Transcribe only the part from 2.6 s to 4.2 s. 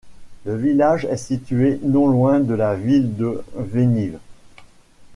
ville de Venivv.